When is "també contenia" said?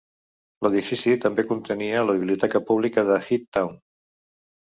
1.25-2.01